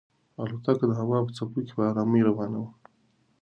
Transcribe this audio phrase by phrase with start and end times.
[0.43, 2.71] الوتکه د هوا په څپو کې په ارامۍ روانه وه.